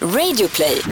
[0.00, 0.82] Radioplay.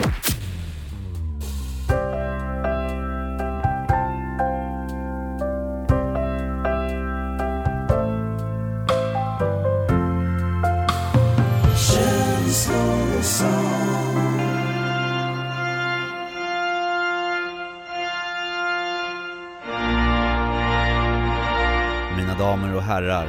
[22.17, 23.27] Mina damer och herrar,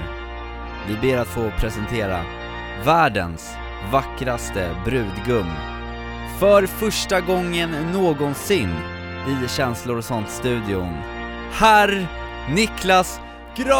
[0.89, 2.21] vi ber att få presentera
[2.85, 3.57] världens
[3.93, 5.51] vackraste brudgum.
[6.39, 8.75] För första gången någonsin
[9.29, 10.95] i Känslor och sånt-studion,
[11.53, 12.07] herr
[12.51, 13.21] Niklas
[13.57, 13.77] Gran!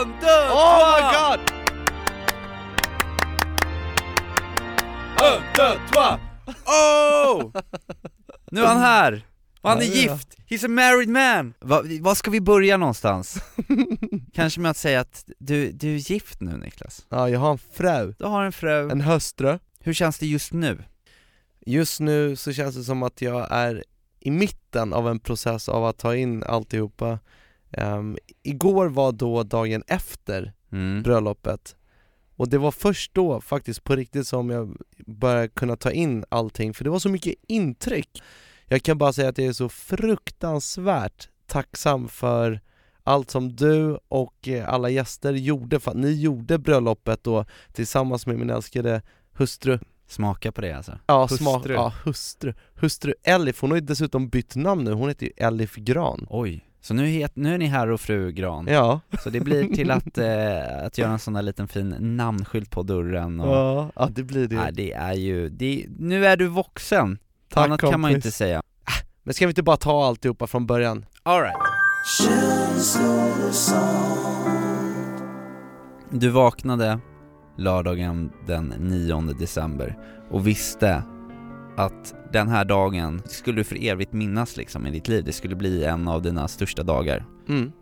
[0.00, 0.50] Under!
[0.50, 1.40] Oh my god!
[5.22, 6.18] Un, deux, trois!
[6.66, 7.50] Oh!
[8.50, 9.29] Nu är han här!
[9.60, 10.36] Och han är gift!
[10.48, 11.54] He's a married man!
[11.60, 13.42] Va, var ska vi börja någonstans?
[14.32, 17.06] Kanske med att säga att du, du är gift nu Niklas?
[17.08, 19.58] Ja, jag har en fru, Du har en fru, en hustru.
[19.80, 20.84] hur känns det just nu?
[21.66, 23.84] Just nu så känns det som att jag är
[24.20, 27.18] i mitten av en process av att ta in alltihopa.
[27.76, 31.02] Um, igår var då dagen efter Mm.
[31.02, 31.76] bröllopet
[32.36, 36.74] och det var först då faktiskt på riktigt som jag började kunna ta in allting,
[36.74, 38.22] för det var så mycket intryck.
[38.72, 42.60] Jag kan bara säga att jag är så fruktansvärt tacksam för
[43.04, 48.26] allt som du och eh, alla gäster gjorde, för att ni gjorde bröllopet då tillsammans
[48.26, 50.98] med min älskade hustru Smaka på det alltså.
[51.06, 51.36] Ja, Hustru.
[51.38, 52.54] Smak, ja hustru.
[52.74, 56.64] Hustru Elif, hon har ju dessutom bytt namn nu, hon heter ju Elif Gran Oj.
[56.80, 58.66] Så nu, het, nu är ni herr och fru Gran.
[58.66, 62.70] Ja, Så det blir till att, eh, att göra en sån där liten fin namnskylt
[62.70, 63.56] på dörren och...
[63.56, 67.18] ja, ja det blir det Nej, det är ju, det, nu är du vuxen.
[67.50, 68.26] Tack, Annat kan man ju kompis.
[68.26, 68.62] inte säga.
[69.22, 71.06] Men ska vi inte bara ta alltihopa från början?
[71.22, 71.56] Alright.
[76.10, 77.00] Du vaknade
[77.58, 79.98] lördagen den 9 december
[80.30, 81.02] och visste
[81.76, 85.56] att den här dagen skulle du för evigt minnas liksom i ditt liv, det skulle
[85.56, 87.24] bli en av dina största dagar.
[87.48, 87.72] Mm.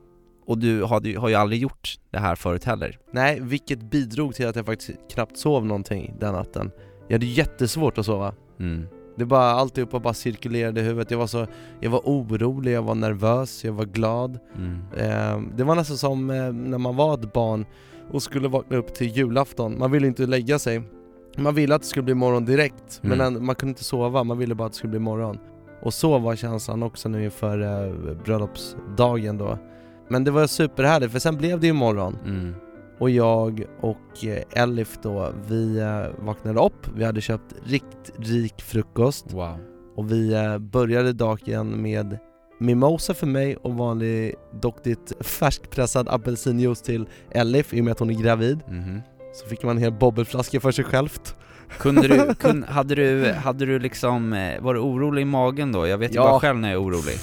[0.47, 2.99] Och du hade, har ju aldrig gjort det här förut heller.
[3.13, 6.71] Nej, vilket bidrog till att jag faktiskt knappt sov någonting den natten
[7.09, 8.87] Jag hade jättesvårt att sova Mm.
[9.19, 11.47] Det bara, alltihopa bara cirkulerade i huvudet, jag var så,
[11.81, 14.39] jag var orolig, jag var nervös, jag var glad.
[14.57, 14.79] Mm.
[14.97, 17.67] Eh, Det var nästan som eh, när man var ett barn
[18.13, 20.83] och skulle vakna upp till julafton, man ville inte lägga sig.
[21.37, 23.37] Man ville att det skulle bli morgon direkt, men Mm.
[23.37, 25.39] än- man kunde inte sova, man ville bara att det skulle bli morgon.
[25.83, 27.93] Och så var känslan också nu inför eh,
[28.25, 29.59] bröllopsdagen då.
[30.09, 32.17] Men det var superhärligt, för sen blev det ju morgon.
[32.27, 32.55] Mm.
[32.99, 38.63] Och jag och eh, Elif då, vi eh, vaknade upp, vi hade köpt riktigt rik
[38.63, 39.59] frukost Wow.
[39.97, 42.19] och vi eh, började dagen med
[42.61, 48.11] mimosa för mig och vanlig duktigt färskpressad apelsinjuice till Elif i och med att hon
[48.11, 48.61] är gravid.
[48.69, 49.01] Mhm.
[49.35, 51.37] Så fick man en hel bobbelflaska för sig självt.
[51.79, 55.87] Kunde du, kun, hade du, hade du liksom, var du orolig i magen då?
[55.87, 56.23] Jag vet ju Ja.
[56.31, 57.17] bara själv när jag är orolig.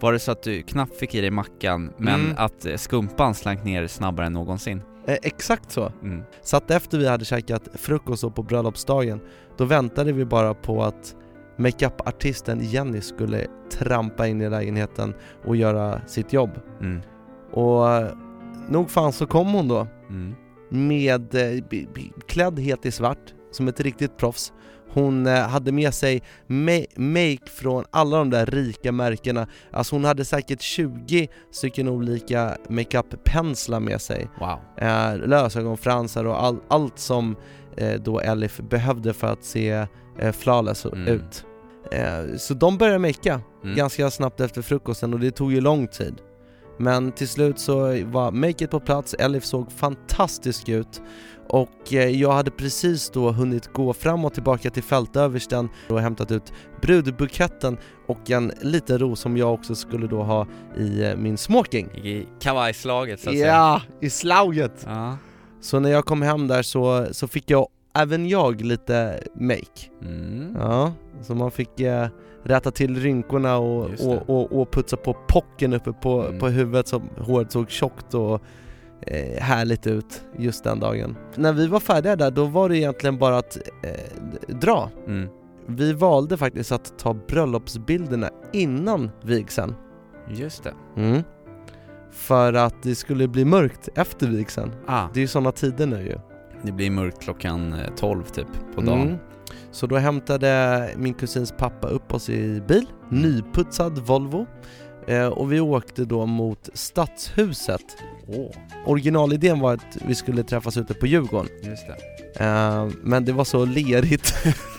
[0.00, 2.34] Var det så att du knappt fick i dig mackan, men Mm.
[2.36, 4.82] att skumpan slank ner snabbare än någonsin?
[5.06, 5.92] Eh, exakt så.
[6.02, 6.22] Mm.
[6.42, 9.20] Så att efter vi hade käkat frukost då på bröllopsdagen,
[9.56, 11.16] då väntade vi bara på att
[11.56, 15.14] makeup-artisten Jenny skulle trampa in i lägenheten
[15.44, 16.50] och göra sitt jobb.
[16.80, 17.00] Mm.
[17.52, 17.86] Och
[18.68, 19.86] nog fan så kom hon då.
[20.10, 20.34] Mm.
[20.68, 21.64] med, eh,
[22.26, 24.52] klädd helt i svart, som ett riktigt proffs.
[24.92, 30.04] Hon eh, hade med sig ma- make från alla de där rika märkena, alltså hon
[30.04, 34.28] hade säkert 20 stycken olika makeup-penslar med sig.
[34.40, 34.58] Wow.
[34.76, 37.36] Eh, lösögonfransar och all, allt som
[37.76, 39.86] eh, då Elif behövde för att se
[40.18, 41.08] eh, flawless Mm.
[41.08, 41.44] ut.
[41.92, 43.76] Eh, så de började makea Mm.
[43.76, 46.14] ganska snabbt efter frukosten och det tog ju lång tid.
[46.78, 51.02] Men till slut så var makeet på plats, Elif såg fantastisk ut
[51.48, 56.30] och eh, jag hade precis då hunnit gå fram och tillbaka till fältöversten och hämtat
[56.30, 60.46] ut brudbuketten och en liten ros som jag också skulle då ha
[60.78, 61.86] i eh, min smoking.
[61.86, 63.46] I kavajslaget så att säga.
[63.46, 64.84] Ja, i slauget!
[64.86, 65.18] Ja.
[65.60, 69.90] Så när jag kom hem där så, så fick jag, även jag, lite make.
[70.02, 70.56] Mm.
[70.60, 70.92] Ja,
[71.22, 72.08] så man fick eh,
[72.46, 76.38] rätta till rynkorna och, och, och, och putsa på pocken uppe på, Mm.
[76.38, 78.40] på huvudet så håret såg tjockt och
[79.00, 81.16] eh, härligt ut just den dagen.
[81.34, 84.90] När vi var färdiga där, då var det egentligen bara att eh, dra.
[85.06, 85.28] Mm.
[85.66, 89.74] Vi valde faktiskt att ta bröllopsbilderna innan vigseln.
[90.28, 90.74] Just det.
[90.96, 91.22] Mm.
[92.12, 94.72] För att det skulle bli mörkt efter vigseln.
[94.86, 96.18] Ah, Det är ju sådana tider nu ju.
[96.62, 99.02] det blir mörkt klockan eh, 12 typ på dagen.
[99.02, 99.16] Mm.
[99.76, 104.46] Så då hämtade min kusins pappa upp oss i bil, nyputsad Volvo
[105.08, 107.96] Eh, och vi åkte då mot Stadshuset.
[108.28, 108.50] Åh,
[108.86, 111.50] Originalidén var att vi skulle träffas ute på Djurgården.
[111.62, 112.44] just det.
[112.44, 114.34] Eh, men det var så lerigt.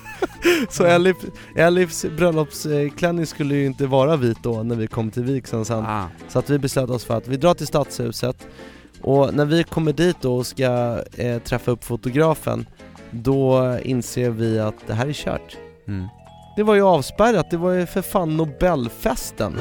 [0.69, 1.15] så Elif,
[1.55, 5.83] Elifs bröllopsklänning skulle ju inte vara vit då när vi kom till vigseln sen.
[5.87, 8.47] Ah, Så att vi beslöt oss för att vi drar till Stadshuset
[9.01, 12.65] och när vi kommer dit då och ska eh, träffa upp fotografen
[13.11, 15.57] då inser vi att det här är kört.
[15.87, 16.07] mm.
[16.55, 19.59] Det var ju avspärrat, det var ju för fan Nobelfesten.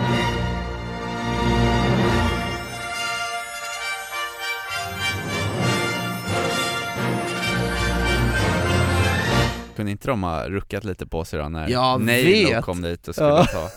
[9.76, 12.64] Kunde inte de ha ruckat lite på sig då när Jag Nailo vet.
[12.64, 13.44] kom dit och skulle Ja.
[13.44, 13.68] ta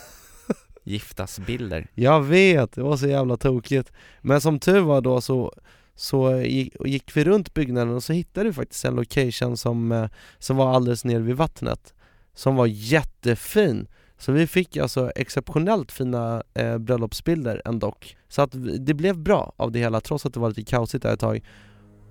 [0.83, 1.87] giftasbilder?
[1.95, 3.91] Jag vet, det var så jävla tokigt.
[4.21, 5.53] Men som tur var då så,
[5.99, 6.41] så
[6.85, 10.73] gick, vi runt byggnaden och så hittade vi faktiskt en location som, eh, som var
[10.75, 11.93] alldeles nere vid vattnet.
[12.33, 13.87] Som var jättefin.
[14.17, 17.95] Så vi fick alltså exceptionellt fina eh, bröllopsbilder ändå.
[18.29, 18.49] Så att
[18.79, 21.45] det blev bra av det hela trots att det var lite kaosigt där ett tag.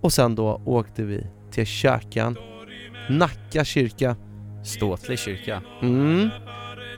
[0.01, 2.37] Och sen då åkte vi till kyrkan,
[3.11, 4.17] Nacka kyrka.
[4.65, 5.63] Ståtlig kyrka.
[5.83, 6.29] Mm.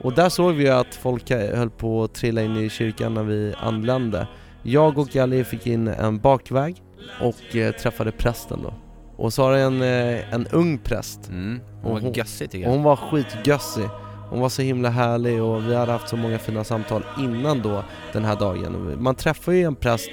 [0.00, 3.54] Och där såg vi att folk höll på att trilla in i kyrkan när vi
[3.58, 4.28] anlände.
[4.62, 6.82] Jag och Ali fick in en bakväg
[7.20, 8.74] och eh, träffade prästen då.
[9.16, 11.28] Och så har en, eh, en ung präst.
[11.28, 11.60] Mm.
[11.82, 12.76] Hon Och var hon- gössig tycker Och jag.
[12.76, 13.88] hon var skitgössig.
[14.30, 17.84] Hon var så himla härlig och vi hade haft så många fina samtal innan då
[18.12, 19.02] den här dagen.
[19.02, 20.10] Man träffar ju en präst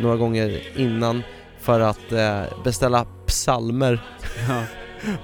[0.00, 1.22] några gånger innan
[1.58, 4.02] för att eh, beställa psalmer
[4.48, 4.62] Ja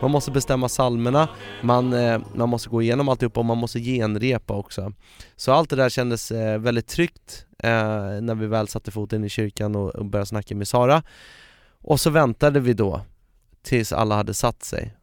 [0.00, 1.28] man måste bestämma psalmerna,
[1.62, 4.93] man, eh, man måste gå igenom alltihopa och man måste genrepa också.
[5.37, 7.70] Så allt det där kändes eh, väldigt tryggt eh,
[8.20, 11.02] när vi väl satte foten i kyrkan och, och började snacka med Sara.
[11.82, 13.00] Och så väntade vi då
[13.62, 14.96] tills alla hade satt sig.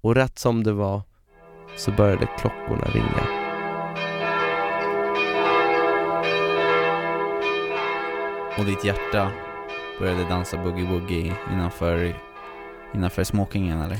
[0.00, 1.02] Och rätt som det var
[1.76, 3.42] så började klockorna ringa.
[8.58, 9.32] Och ditt hjärta
[9.98, 12.14] började dansa boogie-woogie innanför,
[12.94, 13.98] innanför smokingen eller?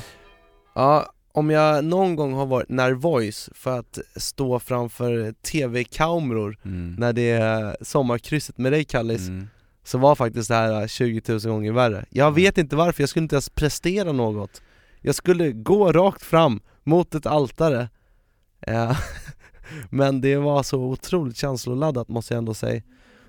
[0.75, 6.95] Ja, om jag någon gång har varit nervös för att stå framför tv-kameror Mm.
[6.99, 9.49] när det är sommarkrysset med dig Kallis Mm.
[9.85, 12.05] så var faktiskt det här 20 000 gånger värre.
[12.11, 14.63] Jag vet inte varför, jag skulle inte ens prestera något.
[15.01, 17.89] Jag skulle gå rakt fram mot ett altare.
[18.61, 18.99] Eh,
[19.91, 22.83] Men det var så otroligt känsloladdat måste jag ändå säga.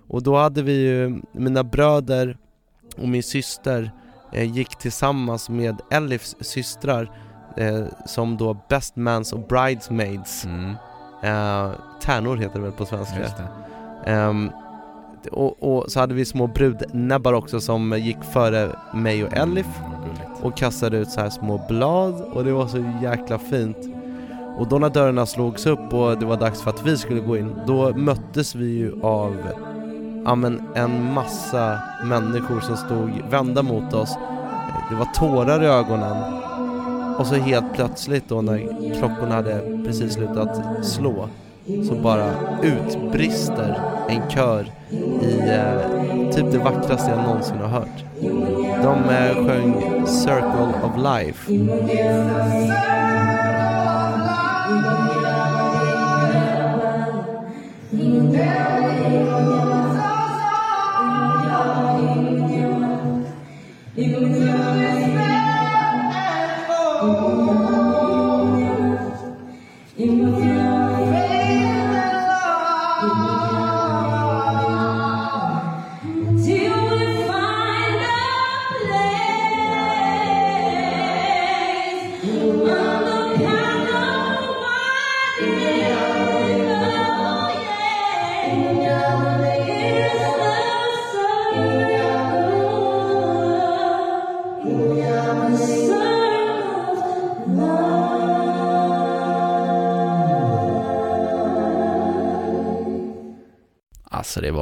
[0.07, 2.37] Och då hade vi ju, mina bröder
[2.97, 3.91] och min syster
[4.33, 7.11] gick tillsammans med Elifs systrar
[7.57, 10.45] eh, som då best mans och bridesmaids.
[10.45, 10.69] Mm.
[11.23, 11.71] Eh,
[12.01, 13.27] tärnor heter det väl på svenska.
[14.05, 14.51] Ehm,
[15.31, 19.67] och, och så hade vi små brudnäbbar också som gick före mig och Elif
[20.03, 23.77] Mm, och kastade ut så här små blad och det var så jäkla fint.
[24.57, 27.37] Och då när dörrarna slogs upp och det var dags för att vi skulle gå
[27.37, 29.37] in, då möttes vi ju av
[30.25, 34.17] ja, men en massa människor som stod vända mot oss.
[34.89, 36.33] Det var tårar i ögonen.
[37.17, 38.57] Och så helt plötsligt då när
[38.99, 41.29] klockorna hade precis slutat slå
[41.65, 42.31] så bara
[42.61, 44.65] utbrister en kör
[45.21, 48.03] i eh, typ det vackraste jag någonsin har hört.
[48.83, 49.73] De eh, sjöng
[50.07, 51.53] Circle of Life.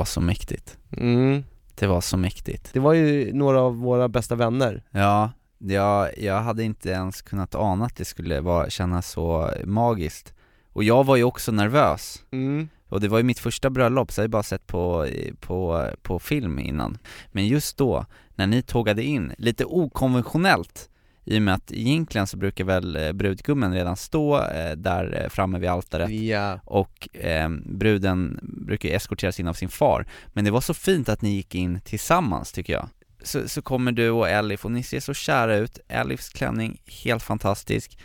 [0.01, 0.77] Var så mäktigt.
[0.97, 1.43] Mm.
[1.75, 2.73] Det var så mäktigt.
[2.73, 4.83] Det var ju några av våra bästa vänner.
[4.91, 10.33] Ja, jag, jag hade inte ens kunnat ana att det skulle vara, kännas så magiskt.
[10.73, 12.23] Och jag var ju också nervös.
[12.31, 12.69] Mm.
[12.89, 15.07] Och det var ju mitt första bröllop, så jag hade bara sett på,
[15.39, 16.97] på, på film innan.
[17.31, 18.05] Men just då,
[18.35, 20.89] när ni tågade in, lite okonventionellt,
[21.25, 25.29] i och med att egentligen så brukar väl eh, brudgummen redan stå eh, där eh,
[25.29, 26.59] framme vid altaret Ja.
[26.65, 30.05] och eh, bruden brukar eskorteras in av sin far.
[30.33, 32.89] Men det var så fint att ni gick in tillsammans tycker jag.
[33.23, 37.23] Så, så kommer du och Elif och ni ser så kära ut, Elifs klänning helt
[37.23, 37.97] fantastisk,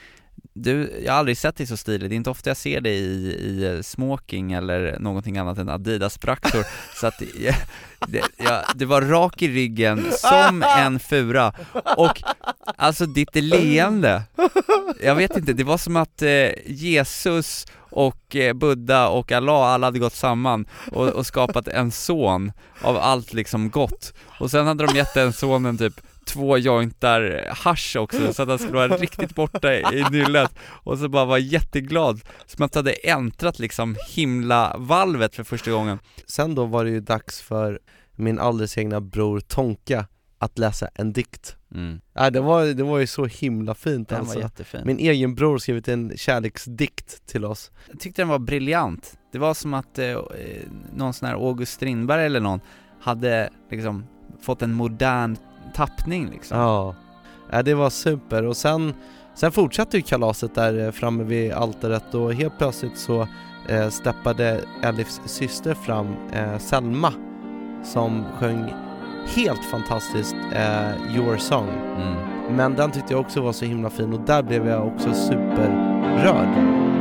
[0.58, 2.96] du, jag har aldrig sett dig så stilig, det är inte ofta jag ser dig
[2.96, 6.64] i, i smoking eller någonting annat än Adidas-brallor
[7.00, 7.56] Så att det,
[8.08, 11.52] det, ja, det var rak i ryggen som en fura.
[11.96, 12.22] Och
[12.76, 14.22] alltså ditt leende.
[15.02, 19.86] Jag vet inte, det var som att eh, Jesus och eh, Buddha och Allah, alla
[19.86, 24.12] hade gått samman och, och skapat en son av allt liksom gott.
[24.38, 28.58] Och sen hade de gett den sonen typ två jointar hasch också så att han
[28.58, 30.54] skulle vara riktigt borta i nyllet.
[30.60, 35.98] Och så bara var jätteglad, som att han hade äntrat liksom himlavalvet för första gången.
[36.26, 37.80] Sen då var det ju dags för
[38.16, 40.06] min alldeles egna bror Tonka
[40.38, 41.56] att läsa en dikt.
[41.74, 42.00] Mm.
[42.14, 44.34] Ja, det, var, det var ju så himla fint Den alltså.
[44.34, 44.80] var jättefin.
[44.84, 47.70] Min egen bror skrivit en kärleksdikt till oss.
[47.90, 50.18] Jag tyckte den var briljant, det var som att eh,
[50.94, 52.60] någon sån här August Strindberg eller någon
[53.00, 54.06] hade liksom
[54.40, 55.36] fått en modern
[55.76, 56.94] tappning liksom Ja,
[57.50, 58.94] ja det var super och sen,
[59.34, 63.28] sen fortsatte ju kalaset där eh, framme vid altaret och helt plötsligt så
[63.68, 67.12] eh, steppade Elifs syster fram, eh, Selma,
[67.84, 68.74] som sjöng
[69.36, 71.68] helt fantastiskt eh, Your Song.
[71.68, 72.56] mm.
[72.56, 76.95] Men den tyckte jag också var så himla fin och där blev jag också superrörd.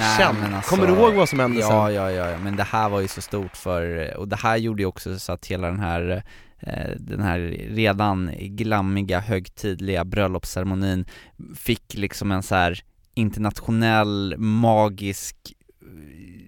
[0.00, 1.76] Hände Nej, men alltså- Kommer du ihåg vad som hände ja, sen?
[1.94, 4.82] Ja, ja, ja, men det här var ju så stort för, och det här gjorde
[4.82, 6.22] ju också så att hela den här
[6.60, 7.38] eh, den här
[7.70, 11.04] redan glammiga, högtidliga bröllopsceremonin
[11.56, 12.80] fick liksom en så här
[13.14, 15.36] internationell, magisk,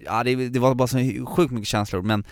[0.05, 2.23] ja det, det var bara så sjukt mycket känslor men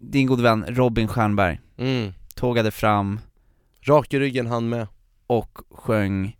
[0.00, 2.12] din god vän Robin Stjernberg Mm.
[2.34, 3.20] tågade fram
[3.82, 4.86] Rak i ryggen han med.
[5.26, 6.36] och sjöng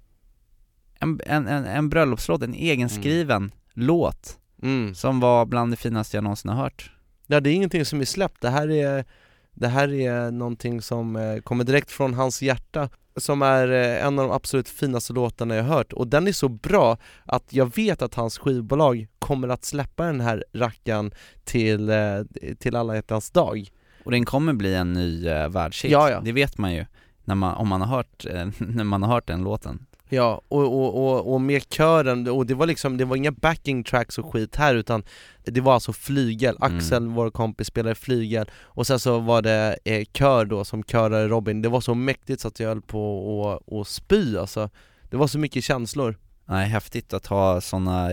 [1.00, 4.94] en, en, en, en bröllopslåt, en egenskriven låt Mm.
[4.94, 6.90] som var bland det finaste jag någonsin har hört.
[7.26, 9.04] Ja det är ingenting som är släppt, det här är,
[9.52, 14.18] det här är någonting som eh, kommer direkt från hans hjärta Som är eh, en
[14.18, 15.92] av de absolut finaste låtarna jag hört.
[15.92, 20.20] Och den är så bra att jag vet att hans skivbolag kommer att släppa den
[20.20, 21.10] här rackan
[21.44, 22.20] till, eh,
[22.58, 23.68] till alla hjärtans dag.
[24.04, 26.20] Och den kommer bli en ny världshit, Ja, ja.
[26.20, 26.86] det vet man ju
[27.24, 28.26] när man, om man har hört,
[28.58, 32.54] när man har hört den låten Ja, och, och, och, och med kören, och det
[32.54, 35.02] var liksom, det var inga backing tracks och skit här utan
[35.44, 36.76] det var alltså flygel, Mm.
[36.76, 41.28] Axel, vår kompis, spelade flygel och sen så var det eh, kör då som körade
[41.28, 44.70] Robin, det var så mäktigt så att jag höll på att spy alltså
[45.10, 46.16] Det var så mycket känslor
[46.48, 48.10] Nej, häftigt att ha sådana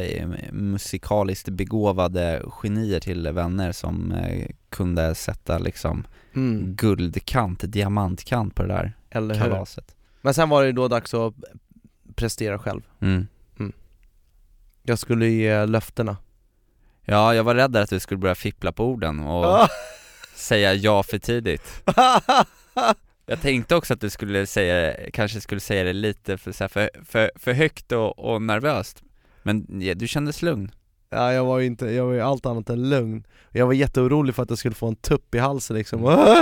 [0.51, 6.75] musikaliskt begåvade genier till vänner som eh, kunde sätta liksom mm.
[6.75, 9.41] guldkant, diamantkant på det där Eller hur?
[9.41, 11.33] kalaset Men sen var det då dags att
[12.15, 12.82] prestera själv.
[13.01, 13.27] Mm.
[14.86, 16.17] Jag skulle ge löftena.
[17.05, 19.67] Ja, jag var rädd att du skulle börja fippla på orden och Ah.
[20.36, 21.84] säga ja för tidigt.
[23.25, 26.89] Jag tänkte också att du skulle säga, kanske skulle säga det lite för, så för,
[27.05, 29.03] för, för högt och, och nervöst.
[29.43, 30.72] Men ja, du kändes lugn.
[31.10, 33.24] Ja jag var ju inte, jag var ju allt annat än lugn.
[33.51, 36.01] Jag var jätteorolig för att jag skulle få en tupp i halsen liksom.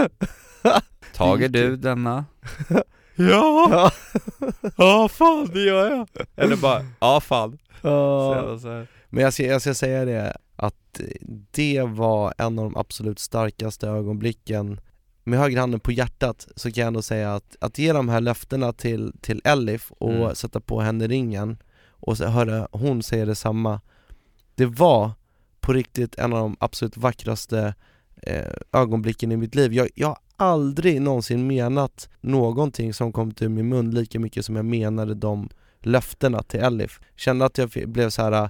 [1.13, 2.25] Tager du denna?
[3.29, 3.91] Ja!
[4.77, 6.07] Ja fan det gör jag!
[6.35, 8.85] Eller bara, ja fan Ja.
[9.09, 11.01] Men jag ska, jag ska säga det, att
[11.51, 14.79] det var en av de absolut starkaste ögonblicken
[15.23, 18.21] Med högra handen på hjärtat så kan jag ändå säga att, att ge de här
[18.21, 20.35] löftena till, till Elif och Mm.
[20.35, 21.57] sätta på henne ringen
[21.89, 23.81] och höra hon säga detsamma
[24.55, 25.11] Det var
[25.59, 27.73] på riktigt en av de absolut vackraste
[28.21, 33.49] eh, ögonblicken i mitt liv jag, jag har aldrig någonsin menat någonting som kommit ur
[33.49, 36.99] min mun lika mycket som jag menade de löftena till Elif.
[37.15, 38.49] Kände att jag blev så här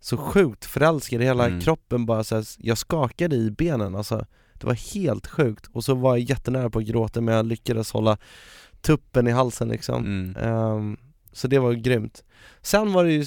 [0.00, 1.60] så sjukt förälskad hela Mm.
[1.60, 5.66] kroppen bara så här, jag skakade i benen alltså Det var helt sjukt.
[5.72, 8.18] Och så var jag jättenära på att gråta men jag lyckades hålla
[8.80, 10.04] tuppen i halsen liksom.
[10.04, 10.36] Mm.
[10.36, 10.96] Ehm,
[11.32, 12.24] Så det var grymt.
[12.62, 13.24] Sen var det ju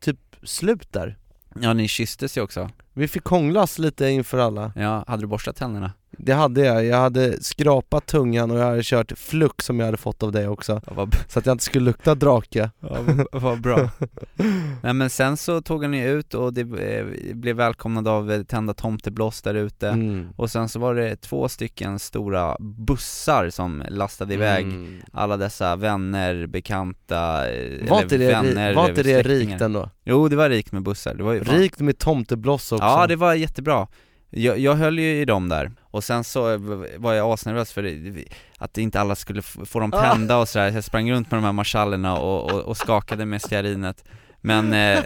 [0.00, 1.16] typ slut där.
[1.60, 5.56] Ja ni kysstes ju också Vi fick hånglas lite inför alla Ja, hade du borstat
[5.56, 5.92] tänderna?
[6.20, 9.96] Det hade jag, jag hade skrapat tungan och jag hade kört fluck som jag hade
[9.98, 12.96] fått av dig också Ja, vad, Så att jag inte skulle lukta drake ja,
[13.32, 13.90] vad- bra
[14.82, 18.42] Nej men sen så tog han ju ut och det eh, blev välkomnad av eh,
[18.42, 20.28] tända tomteblås där ute mm.
[20.36, 25.00] Och sen så var det två stycken stora bussar som lastade iväg Mm.
[25.12, 29.90] alla dessa vänner, bekanta, eh, Var eller det, vänner, var inte det rikt ändå?
[30.04, 33.06] Jo det var rikt med bussar, det var ju fan- Rikt med tomtebloss också Ja
[33.06, 33.86] det var jättebra
[34.30, 36.58] jag, jag höll ju i dem där, och sen så eh,
[36.96, 38.24] var jag asnervös för det,
[38.58, 41.44] att inte alla skulle få dem tända och sådär, så jag sprang runt med de
[41.44, 44.04] här marschallerna och, och, och skakade med stearinet
[44.40, 45.04] Men, eh,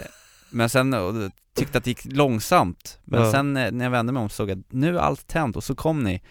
[0.49, 3.31] men sen och, tyckte att det gick långsamt, men Ja.
[3.31, 5.55] sen eh, när jag vände mig om så såg jag att nu är allt tänt
[5.55, 6.21] och så kom ni,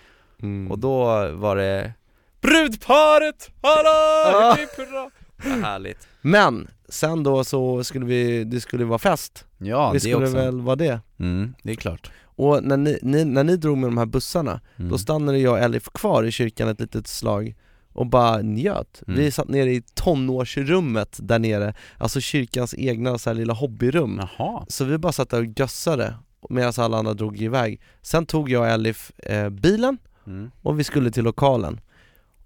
[0.42, 0.70] mm.
[0.70, 1.92] och då var det
[2.40, 3.50] Brudparet!
[3.62, 4.56] Hallå!
[4.58, 5.10] Hipp, hurra!
[5.36, 10.00] Vad härligt Men, sen då så skulle vi, det skulle vara fest Ja, Vi det
[10.00, 13.56] skulle också väl vara det Mm, det är klart Och när ni, ni, när ni
[13.56, 14.90] drog med de här bussarna, mm.
[14.90, 17.54] då stannade jag och Elif kvar i kyrkan ett litet slag
[17.92, 19.02] och bara njöt.
[19.06, 19.20] Mm.
[19.20, 24.20] Vi satt nere i tonårsrummet där nere, alltså kyrkans egna så här lilla hobbyrum.
[24.38, 26.14] Jaha Så vi bara satt där och gössade
[26.50, 27.80] medan alla andra drog iväg.
[28.02, 30.50] Sen tog jag och Elif eh, bilen mm.
[30.62, 31.80] och vi skulle till lokalen.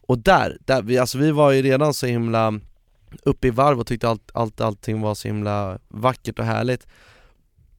[0.01, 2.61] Och där, där vi, alltså vi var ju redan så himla
[3.23, 6.87] uppe i varv och tyckte allt, allt, allting var så himla vackert och härligt.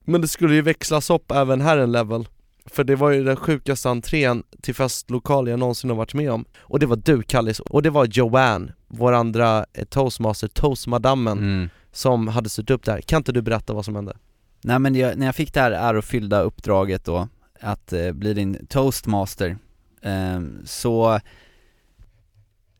[0.04, 2.28] Men det skulle ju växlas upp även här en level.
[2.66, 6.44] För det var ju den sjukaste entrén till festlokal jag någonsin har varit med om.
[6.60, 11.68] Och det var du Kallis, och det var Joanne, vår andra eh, toastmaster, toastmadammen, Mm.
[11.92, 13.00] som hade styrt upp det här.
[13.00, 14.16] Kan inte du berätta vad som hände?
[14.64, 17.28] Nej men jag, när jag fick det här ärofyllda uppdraget då,
[17.60, 19.56] att eh, bli din toastmaster,
[20.02, 21.20] eh, så,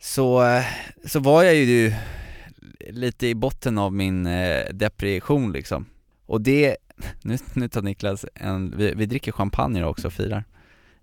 [0.00, 0.64] så, eh,
[1.06, 1.92] så var jag ju
[2.92, 5.86] lite i botten av min eh, depression liksom.
[6.26, 6.76] Och det,
[7.22, 10.44] nu, nu tar Niklas en, vi, vi dricker champagne också och firar.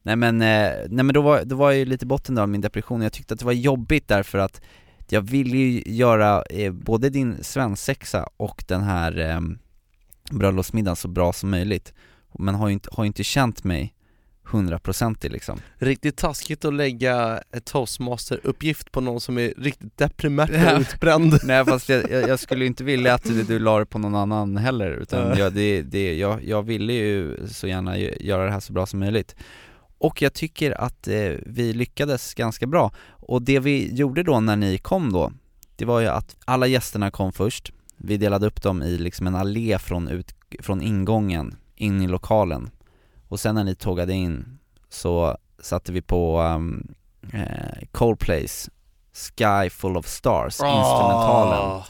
[0.01, 2.49] Nej men, eh, nej men då var, då var jag ju lite i botten av
[2.49, 4.61] min depression jag tyckte att det var jobbigt därför att
[5.09, 9.41] jag ville ju göra eh, både din svensexa och den här eh,
[10.31, 11.93] bröllopsmiddagen så bra som möjligt
[12.39, 13.94] Men har ju inte, har ju inte känt mig
[14.51, 15.59] hundraprocentig liksom.
[15.77, 20.73] Riktigt taskigt att lägga ett toastmaster-uppgift på någon som är riktigt deprimerad Ja.
[20.75, 21.39] och utbränd.
[21.43, 24.15] Nej fast jag, jag, jag skulle inte vilja att du, du la det på någon
[24.15, 28.51] annan heller utan jag, det, det, jag, jag ville ju så gärna gö- göra det
[28.51, 29.35] här så bra som möjligt.
[29.97, 32.91] Och jag tycker att eh, vi lyckades ganska bra.
[33.07, 35.31] Och det vi gjorde då när ni kom då
[35.75, 37.71] Det var ju att alla gästerna kom först.
[37.97, 42.69] Vi delade upp dem i liksom en allé från, ut, från ingången in i lokalen
[43.27, 44.59] Och sen när ni tågade in
[44.89, 46.95] så satte vi på um,
[47.33, 48.69] eh, Coldplays
[49.13, 51.59] Sky Full of Stars, instrumentalen.
[51.59, 51.85] Ah.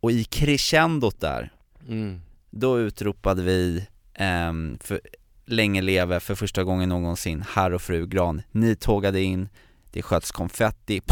[0.00, 1.52] Och i crescendot där,
[1.88, 2.20] mm.
[2.50, 5.00] då utropade vi ehm, för,
[5.46, 8.42] Länge leve för första gången någonsin, herr och fru Gran.
[8.50, 9.48] Ni tågade in,
[9.90, 11.02] det sköts konfetti.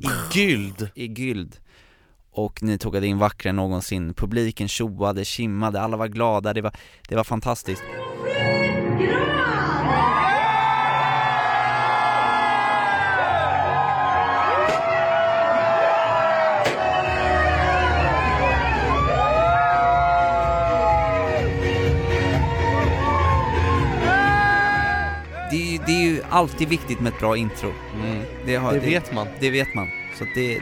[0.00, 0.90] I gyld!
[0.94, 1.56] i gyld
[2.30, 6.76] och ni tågade in vackrare än någonsin, publiken tjoade, kimmade, alla var glada, det var,
[7.08, 7.82] det var fantastiskt
[25.50, 27.72] det, är ju- det är ju alltid viktigt med ett bra intro.
[28.02, 28.22] Mm.
[28.46, 29.26] Det, har, Det vet man.
[29.40, 29.88] Det vet man,
[30.18, 30.58] så att det,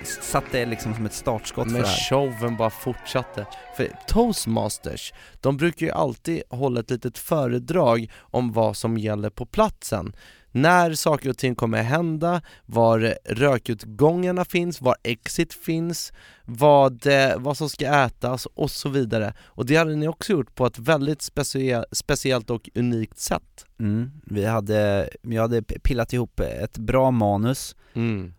[0.00, 3.46] det satte liksom som ett startskott för Men det här showen bara fortsatte.
[3.76, 9.46] För toastmasters, de brukar ju alltid hålla ett litet föredrag om vad som gäller på
[9.46, 10.12] platsen.
[10.52, 16.12] När saker och ting kommer hända, var rökutgångarna finns, var exit finns,
[16.44, 19.34] vad, eh, vad som ska ätas och så vidare.
[19.42, 23.66] Och det hade ni också gjort på ett väldigt specie- speciellt och unikt sätt.
[23.80, 24.10] mm.
[24.24, 28.34] Vi hade, jag hade pillat ihop ett bra manus Mm.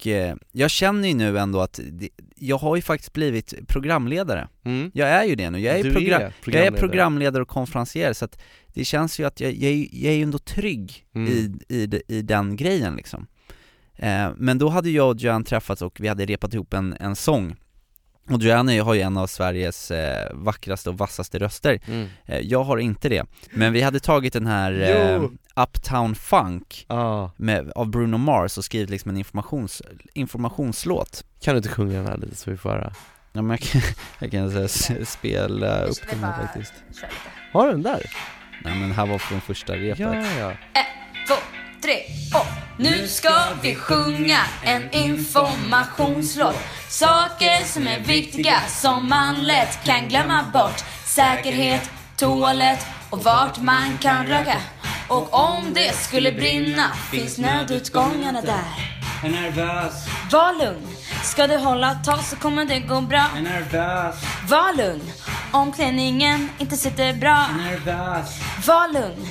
[0.00, 4.48] Och eh, jag känner ju nu ändå att det, jag har ju faktiskt blivit programledare
[4.64, 4.90] Mm.
[4.94, 7.42] Jag är ju det nu, jag är, program, är jag är programledare.
[7.42, 10.38] och konferencier så att det känns ju att jag, jag, är, jag är ju ändå
[10.38, 11.28] trygg Mm.
[11.28, 13.26] i, i, i den grejen liksom
[13.96, 17.16] eh, Men då hade jag och Joanne träffats och vi hade repat ihop en, en
[17.16, 17.56] sång
[18.34, 22.08] och Joanne har ju en av Sveriges eh, vackraste och vassaste röster Mm.
[22.26, 25.22] eh, Jag har inte det, men vi hade tagit den här eh.
[25.62, 27.30] Uptown Funk Ah.
[27.36, 29.82] med, av Bruno Mars och skrivit liksom en informations,
[30.14, 32.92] informationslåt Kan du inte sjunga den här lite så vi får höra?
[33.32, 33.80] Ja men jag kan,
[34.18, 34.58] jag kan så
[34.94, 36.72] här spela upp den här faktiskt
[37.52, 38.02] Har du den där?
[38.64, 40.52] Nej men här var från första repet Ja, ja.
[40.72, 40.80] två,
[41.82, 42.02] tre
[42.34, 42.46] och
[42.78, 46.56] nu ska vi sjunga en informationslåt.
[46.88, 50.84] Saker som är viktiga som man lätt kan glömma bort.
[51.06, 54.56] Säkerhet, toalett och vart man kan röka.
[55.08, 58.90] Och om det skulle brinna finns nödutgångarna där.
[59.24, 59.92] Är nervös,
[60.32, 60.86] Var lugn,
[61.24, 63.26] ska du hålla tal så kommer det gå bra.
[63.36, 64.14] är nervös,
[64.48, 65.12] Var lugn,
[65.52, 67.46] om klänningen inte sitter bra.
[67.56, 69.28] nervös, Var lugn,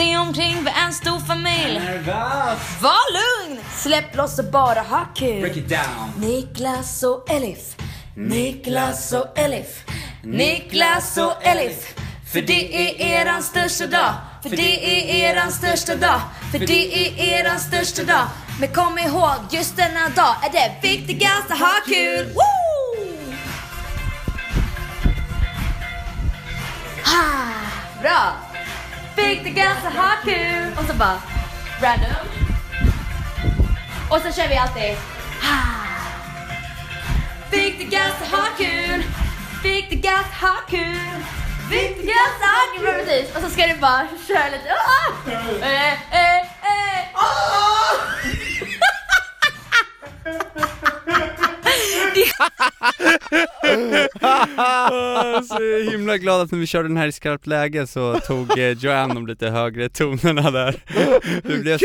[0.00, 1.78] se omkring vi är en stor familj.
[1.78, 2.58] nervös.
[2.80, 5.40] Var lugn, släpp loss och bara ha kul.
[5.40, 6.12] Break it down.
[6.16, 7.76] Niklas och Elif,
[8.16, 9.84] Niklas och Elif,
[10.22, 11.94] Niklas och Elif.
[12.32, 16.20] För det är eran största dag, för det är eran största dag,
[16.52, 18.26] för det är eran största dag.
[18.60, 22.26] Men kom ihåg, just denna dag är det viktigast att ha kul.
[22.26, 23.34] Woo!
[27.04, 28.49] Ha, bra!
[29.28, 30.72] Viktigast att ha kul!
[30.78, 31.22] Och så bara
[31.82, 32.26] random.
[34.10, 34.96] Och så kör vi alltid ha.
[37.50, 39.02] Viktigast att ha kul,
[39.62, 41.24] viktigast att ha kul,
[41.70, 43.04] viktigast att ha kul.
[43.04, 44.72] Precis, och så ska du bara köra lite.
[44.72, 45.12] Ah!
[45.62, 47.04] Eh, eh, eh.
[54.60, 58.18] Jag är så himla glad att när vi körde den här i skarpt läge så
[58.20, 60.82] tog eh, Joanne de lite högre tonerna där
[61.42, 61.84] det, blev så,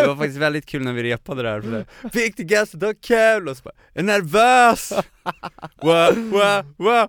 [0.00, 2.92] det var faktiskt väldigt kul när vi repade det här för det Viktigast att ha
[3.02, 4.92] kul och så bara, är nervös!
[5.82, 7.08] Wow!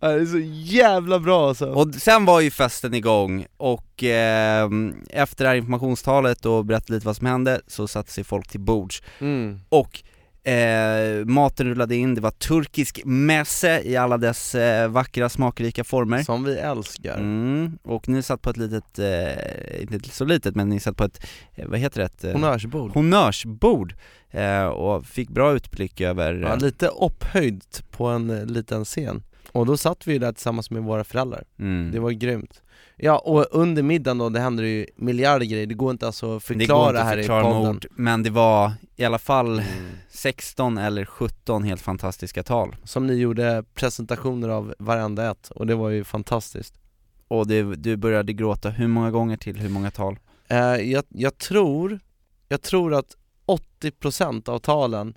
[0.00, 0.38] Ja, Det är så
[0.74, 1.66] jävla bra alltså.
[1.66, 4.68] Och sen var ju festen igång och eh,
[5.10, 8.60] efter det här informationstalet och berättade lite vad som hände så satte sig folk till
[8.60, 9.60] bords Mm.
[9.68, 10.02] och
[10.48, 16.22] eh, maten rullade in, det var turkisk mässe i alla dess eh, vackra smakrika former
[16.22, 17.18] Som vi älskar.
[17.18, 21.04] Mm, och ni satt på ett litet, eh, inte så litet men ni satt på
[21.04, 22.06] ett, eh, vad heter det?
[22.06, 22.92] Ett, eh, Honnörsbord.
[22.94, 23.94] honnörsbord
[24.30, 29.22] eh, och fick bra utblick över Ja, eh, lite upphöjt på en liten scen.
[29.52, 31.44] Och då satt vi där tillsammans med våra föräldrar.
[31.58, 31.90] mm.
[31.92, 32.62] Det var grymt.
[33.00, 36.42] Ja, och under middagen då, det hände ju miljarder grejer, det går inte alltså att
[36.44, 37.76] förklara inte att här förklara i med podden.
[37.76, 39.90] ord, men det var i alla fall Mm.
[40.08, 45.74] 16 eller 17 helt fantastiska tal Som ni gjorde presentationer av varenda ett, och det
[45.74, 46.74] var ju fantastiskt.
[47.28, 50.18] Och det, du började gråta hur många gånger till hur många tal?
[50.48, 52.00] Eh, jag, jag tror,
[52.48, 53.16] jag tror att
[53.82, 55.14] 80% av talen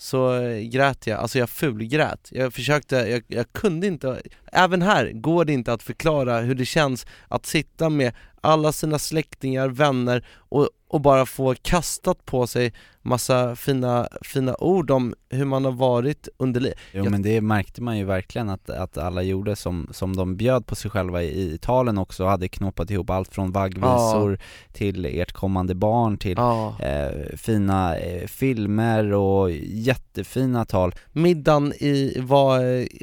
[0.00, 2.28] så eh, grät jag, alltså jag fulgrät.
[2.30, 6.64] Jag försökte, jag, jag kunde inte, även här går det inte att förklara hur det
[6.64, 12.72] känns att sitta med alla sina släktingar, vänner och, och bara få kastat på sig
[13.02, 16.78] massa fina, fina ord om hur man har varit under livet.
[16.92, 20.66] Jo men det märkte man ju verkligen att, att alla gjorde som, som de bjöd
[20.66, 24.38] på sig själva i, i talen också, hade knåpat ihop allt från vaggvisor
[24.72, 26.76] till ert kommande barn till Ja.
[26.80, 32.60] eh, fina eh, filmer och jättefina tal Middagen i, var,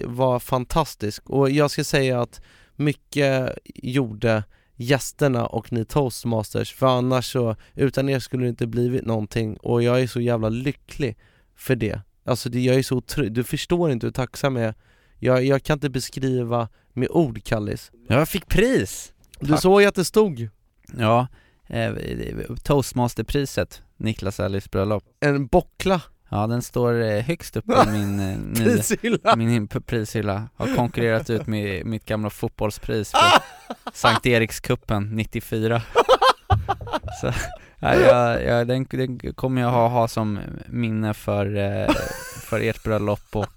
[0.08, 2.42] var fantastisk och jag ska säga att
[2.76, 4.44] mycket gjorde
[4.78, 9.84] gästerna och ni toastmasters för annars så, utan er skulle det inte blivit någonting och
[9.84, 11.18] jag är så jävla lycklig
[11.56, 12.02] för det.
[12.26, 14.76] Alltså det, jag är så otro- du förstår inte hur tacksam jag är.
[15.20, 17.92] Jag, jag kan inte beskriva med ord Kallis.
[18.08, 19.14] Jag fick pris!
[19.40, 19.62] Du Tack.
[19.62, 20.50] såg ju att det stod.
[20.98, 21.28] Ja,
[21.68, 21.94] eh,
[22.64, 25.04] toastmasterpriset, Niklas Ellis bröllop.
[25.20, 29.36] En bockla Ja den står eh, högst upp i min, eh, prishylla.
[29.36, 33.20] min prishylla, har konkurrerat ut med mitt gamla fotbollspris på
[33.94, 35.82] Sankt Erikskuppen 94
[37.22, 37.32] Så,
[37.80, 41.96] ja, jag, jag, den, den kommer jag ha, ha som minne för, eh,
[42.50, 43.48] för ert bröllop och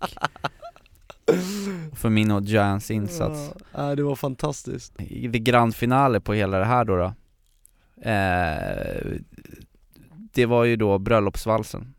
[1.97, 5.01] för min och Jans insats Ja, det var fantastiskt.
[5.01, 7.13] I det grand finale på hela det här då, då
[8.11, 9.21] eh,
[10.35, 11.95] Det var ju då bröllopsvalsen.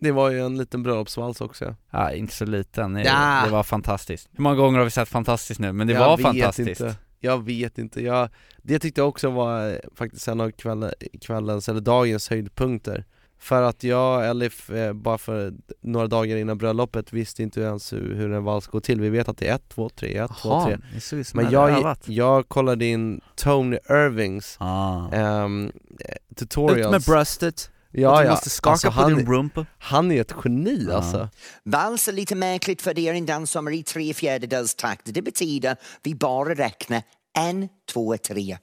[0.00, 1.74] Det var ju en liten bröllopsvals också ja.
[1.90, 3.42] Ja, inte så liten, det, Ja.
[3.44, 5.72] det var fantastiskt Hur många gånger har vi sett fantastiskt nu?
[5.72, 6.96] Men det Jag var fantastiskt inte.
[7.20, 8.28] Jag vet inte, jag,
[8.62, 13.04] det tyckte jag också var eh, faktiskt en av kväll, kvällens, eller dagens höjdpunkter
[13.38, 18.14] För att jag, Elif, eh, bara för några dagar innan bröllopet visste inte ens hur,
[18.14, 20.64] hur en vals går till Vi vet att det är 1, 2, 3, 1, 2,
[20.64, 24.56] 3 det såg ut som Men jag jag, hade övat jag kollade in Tony Irvings
[24.60, 25.08] ah.
[25.12, 29.26] ehm, eh, Ut tutorials med bröstet, Ja du ja, måste skaka alltså, på han, din
[29.26, 30.96] rumpa han är ett geni Ja.
[30.96, 31.28] alltså
[31.64, 35.02] Vals är lite märkligt för det är en dans som är i tre fjärdedels takt.
[35.04, 37.02] Det betyder vi bara räknar
[37.38, 38.58] en, två, tre.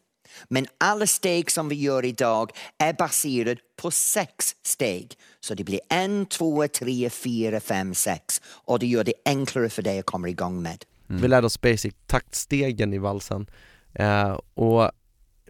[0.49, 5.13] Men alla steg som vi gör idag är baserade på sex steg.
[5.39, 8.41] Så det blir en, två, tre, fyra, fem, sex.
[8.47, 10.83] Och det gör det enklare för dig att komma igång med.
[11.07, 13.47] Vi lärde oss basic taktstegen i valsen
[13.93, 14.91] eh, och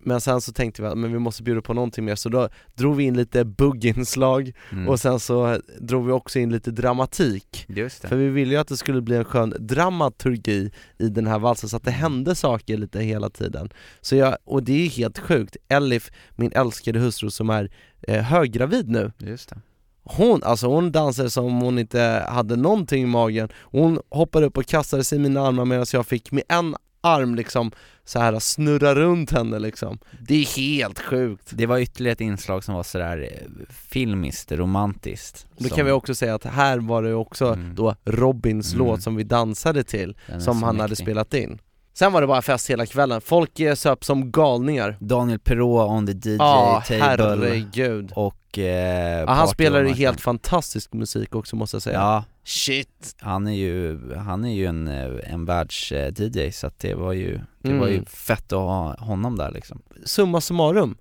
[0.07, 2.49] men sen så tänkte vi att men vi måste bjuda på någonting mer så då
[2.75, 4.87] drog vi in lite bugginslag Mm.
[4.89, 8.07] och sen så drog vi också in lite dramatik Just det.
[8.07, 11.69] För vi ville ju att det skulle bli en skön dramaturgi i den här valsen
[11.69, 13.69] så att det hände saker lite hela tiden
[14.01, 17.69] Så jag, och det är ju helt sjukt, Elif, min älskade hustru som är
[18.07, 19.57] eh, höggravid nu Just det.
[20.03, 24.57] hon, alltså hon dansade som om hon inte hade någonting i magen Hon hoppade upp
[24.57, 27.71] och kastade sig i mina armar medan jag fick med en arm liksom
[28.05, 29.99] så här snurra runt henne liksom.
[30.27, 31.49] Det är helt sjukt.
[31.51, 33.47] Det var ytterligare ett inslag som var sådär eh,
[33.89, 35.45] filmiskt, romantiskt.
[35.57, 37.75] Då som- kan vi också säga att här var det också Mm.
[37.75, 38.87] då Robins Mm.
[38.87, 41.59] låt som vi dansade till Den som han hade spelat in.
[41.93, 44.97] Sen var det bara fest hela kvällen, folk söp som galningar.
[44.99, 47.03] Daniel Perrault on the DJ Ja, table.
[47.03, 48.11] herregud.
[48.15, 53.15] Och eh, ja, Han spelar ju helt fantastisk musik också måste jag säga Ja, Shit!
[53.19, 57.39] han är ju, han är ju en, eh, en världs-DJ så att det var ju,
[57.61, 57.79] det Mm.
[57.79, 60.97] var ju fett att ha honom där liksom Summa summarum,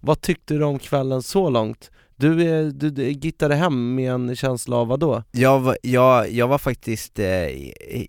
[0.00, 1.90] vad tyckte du om kvällen så långt?
[2.18, 2.34] Du,
[2.70, 5.22] du, du gittade hem med en känsla av vad då?
[5.32, 7.26] Jag var, jag, jag var faktiskt, eh,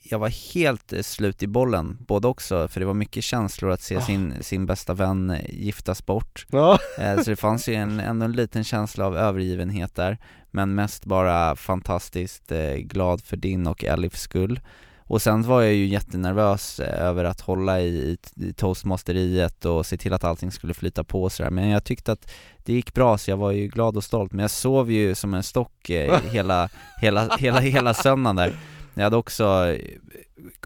[0.04, 3.82] jag var helt eh, slut i bollen, både också, för det var mycket känslor att
[3.82, 4.02] se Ah.
[4.02, 6.46] sin, sin bästa vän eh, giftas bort
[7.00, 10.18] Eh, Så det fanns ju en, ändå en liten känsla av övergivenhet där
[10.52, 14.60] Men mest bara fantastiskt glad för din och Elifs skull
[15.08, 19.98] Och sen var jag ju jättenervös eh, över att hålla i, i, toastmasteriet och se
[19.98, 21.50] till att allting skulle flyta på och sådär.
[21.50, 24.32] Men jag tyckte att det gick bra så jag var ju glad och stolt.
[24.32, 26.70] Men jag sov ju som en stock eh, hela,
[27.02, 28.60] hela, hela, hela söndagen där.
[28.94, 29.80] Jag hade också, eh,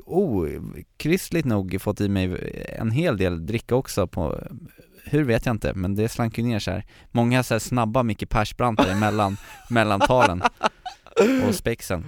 [0.06, 0.50] oh,
[0.98, 4.40] kristligt nog fått i mig en hel del dricka också på
[5.06, 6.86] hur vet jag inte, men det slank ju ner så här.
[7.12, 9.38] Många så här snabba Micke Persbrandtar emellan,
[9.70, 10.42] mellan talen
[11.48, 12.06] och spexen.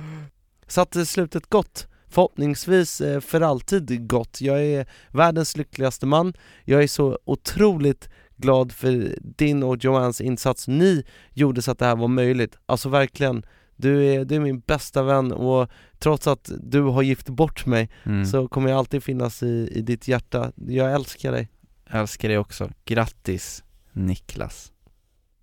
[0.67, 4.41] Så att eh, slutet gott Förhoppningsvis eh, för alltid gott.
[4.41, 6.33] Jag är världens lyckligaste man.
[6.65, 10.67] Jag är så otroligt glad för din och Joannes insats.
[10.67, 12.57] Ni gjorde så att det här var möjligt.
[12.65, 13.45] Alltså verkligen,
[13.75, 17.89] du är, du är min bästa vän och trots att du har gift bort mig
[18.03, 18.25] mm.
[18.25, 20.51] så kommer jag alltid finnas i, i ditt hjärta.
[20.55, 21.49] Jag älskar dig.
[21.89, 24.71] Jag älskar dig också, grattis Niklas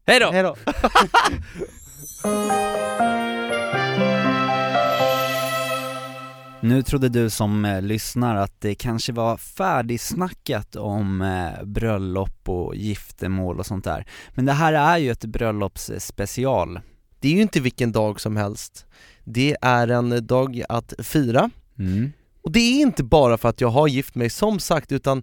[0.07, 0.31] Hej då!
[0.31, 0.57] Hejdå!
[6.63, 12.77] Nu trodde du som eh, lyssnar att det kanske var färdigsnackat om eh, bröllop och
[12.77, 16.81] giftermål och sånt där Men det här är ju ett bröllopsspecial
[17.21, 18.87] Det är ju inte vilken dag som helst.
[19.25, 21.51] Det är en dag att fira.
[21.79, 22.13] mm.
[22.43, 25.23] Och det är inte bara för att jag har gift mig som sagt, utan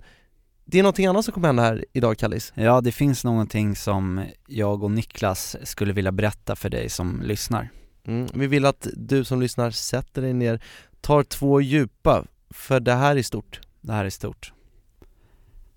[0.66, 2.54] det är någonting annat som kommer hända här idag Kallis.
[2.56, 7.70] Ja, det finns någonting som jag och Niklas skulle vilja berätta för dig som lyssnar
[8.08, 8.28] Mm.
[8.34, 10.62] Vi vill att du som lyssnar sätter dig ner,
[11.08, 13.60] tar två djupa, för det här är stort.
[13.82, 14.54] Det här är stort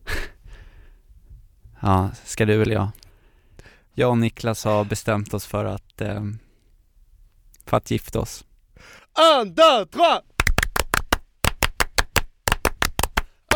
[1.81, 2.89] Ja, ska du eller jag?
[3.95, 6.25] Jag och Niklas har bestämt oss för att, eh,
[7.65, 8.45] för att gifta oss
[9.39, 10.21] Un, deux, trois!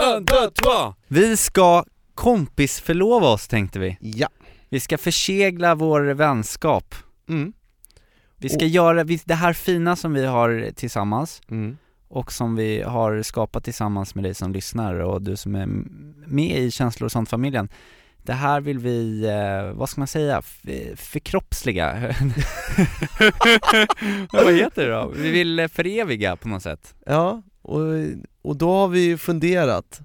[0.01, 0.95] Un, deux, trois!
[1.09, 1.85] Vi ska
[2.15, 4.29] kompisförlova oss tänkte vi Ja.
[4.69, 6.95] Vi ska försegla vår vänskap
[7.29, 7.53] Mm.
[8.39, 11.77] Vi ska Och- göra vi- det här fina som vi har tillsammans Mm.
[12.09, 15.67] och som vi har skapat tillsammans med dig som lyssnar och du som är
[16.27, 17.69] med i Känslor och sånt-familjen
[18.23, 20.63] Det här vill vi, eh, vad ska man säga, F-
[20.97, 22.15] förkroppsliga
[24.33, 25.13] Vad heter det då?
[25.17, 27.81] Vi vill föreviga på något sätt Ja, och,
[28.43, 30.01] och då har vi ju funderat.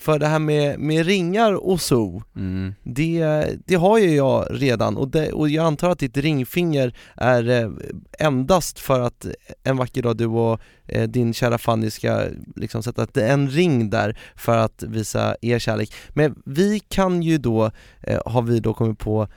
[0.00, 2.74] För det här med, med ringar och så, mm.
[2.82, 7.48] det, det har ju jag redan och, det, och jag antar att ditt ringfinger är
[7.48, 7.70] eh,
[8.18, 9.26] endast för att
[9.62, 12.24] en vacker dag du och eh, din kära Fanny ska
[12.56, 15.92] liksom sätta en ring där för att visa er kärlek.
[16.08, 17.70] Men vi kan ju då,
[18.02, 19.28] eh, har vi då kommit på,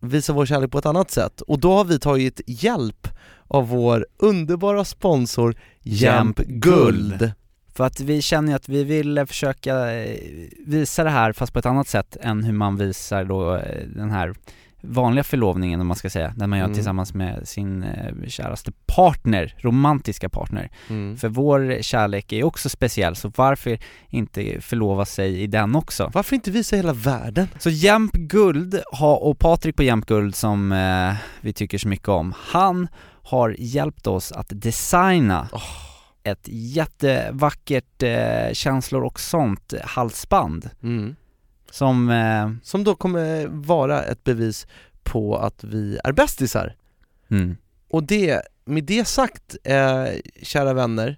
[0.00, 3.08] visa vår kärlek på ett annat sätt och då har vi tagit hjälp
[3.48, 7.32] av vår underbara sponsor Jamp Guld.
[7.76, 10.18] För att vi känner ju att vi vill försöka eh,
[10.66, 14.10] visa det här fast på ett annat sätt än hur man visar då eh, den
[14.10, 14.34] här
[14.86, 16.74] vanliga förlovningen om man ska säga, när man gör Mm.
[16.74, 20.70] tillsammans med sin eh, käraste partner, romantiska partner.
[20.90, 21.16] Mm.
[21.16, 26.10] För vår kärlek är också speciell, så varför inte förlova sig i den också?
[26.14, 27.48] Varför inte visa hela världen?
[27.58, 32.34] Så Jämp Guld och Patrik på Jämp Guld som eh, vi tycker så mycket om,
[32.38, 32.88] han
[33.22, 35.48] har hjälpt oss att designa
[36.24, 36.48] ett
[37.08, 41.16] jättevackert eh, känslor och sånt halsband Mm.
[41.70, 44.66] som, eh, Som då kommer vara ett bevis
[45.02, 46.76] på att vi är bästisar.
[47.30, 47.56] mm,
[47.88, 50.04] Och det, med det sagt, eh,
[50.42, 51.16] kära vänner,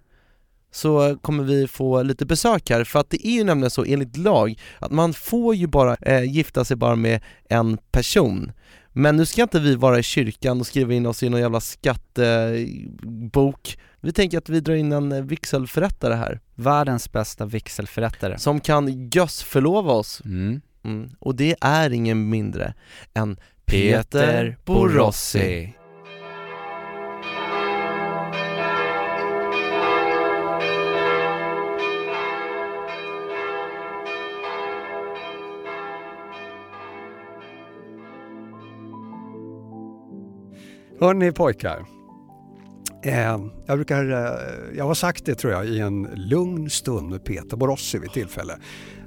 [0.71, 4.17] så kommer vi få lite besök här, för att det är ju nämligen så enligt
[4.17, 8.53] lag att man får ju bara eh, gifta sig bara med en person.
[8.99, 11.61] Men nu ska inte vi vara i kyrkan och skriva in oss i någon jävla
[11.61, 12.99] skattebok.
[14.01, 18.39] Vi tänker att vi drar in en vigselförrättare här, Världens bästa vigselförrättare.
[18.39, 20.23] som kan gössförlova oss.
[20.25, 20.61] Mm.
[20.85, 21.11] Mm.
[21.19, 22.75] Och det är ingen mindre
[23.15, 25.75] än Peter Borossi.
[41.01, 41.87] Hörni pojkar.
[43.05, 47.25] Eh, jag, brukar, eh, jag har sagt det tror jag i en lugn stund med
[47.25, 48.59] Peter Borossi vid tillfälle.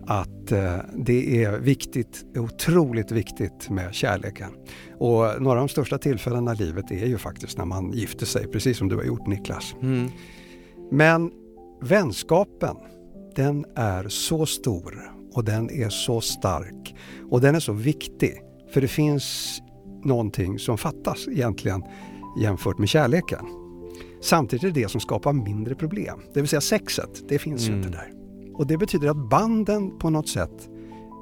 [0.08, 4.49] Att eh, det är viktigt, otroligt viktigt med kärleken.
[4.97, 8.47] Och några av de största tillfällena i livet är ju faktiskt när man gifter sig,
[8.47, 9.75] precis som du har gjort Niklas.
[9.82, 10.10] Mm.
[10.91, 11.32] Men
[11.82, 12.75] vänskapen,
[13.36, 16.95] den är så stor och den är så stark
[17.30, 18.41] och den är så viktig.
[18.73, 19.62] För det finns
[20.05, 21.83] någonting som fattas egentligen
[22.41, 23.45] jämfört med kärleken.
[24.21, 26.19] Samtidigt är det det som skapar mindre problem.
[26.33, 27.77] Det vill säga sexet, det finns ju Mm.
[27.79, 28.12] inte där.
[28.53, 30.69] Och det betyder att banden på något sätt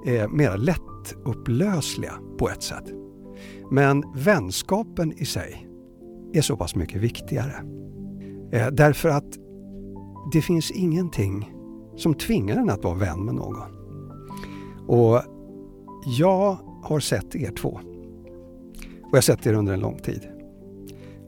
[0.05, 2.83] är mer lättupplösliga på ett sätt.
[3.71, 5.67] Men vänskapen i sig
[6.33, 7.53] är så pass mycket viktigare.
[8.51, 9.37] Eh, därför att
[10.33, 11.51] det finns ingenting
[11.95, 13.57] som tvingar en att vara vän med någon.
[14.87, 15.21] Och
[16.17, 17.79] jag har sett er två.
[19.07, 20.27] Och jag har sett er under en lång tid.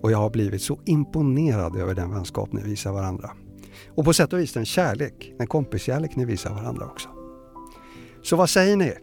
[0.02, 3.32] Och jag har blivit så imponerad över den vänskap ni visar varandra.
[3.96, 7.10] Och på sätt och vis den kärlek, den kompiskärlek ni visar varandra också.
[8.22, 8.94] Så vad säger ni?